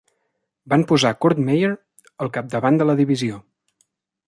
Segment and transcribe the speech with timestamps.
[0.71, 1.69] Van posar Kurt Meyer
[2.25, 3.41] al capdavant de la divisió.